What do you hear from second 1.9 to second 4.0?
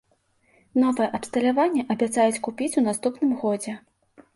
абяцаюць купіць у наступным годзе.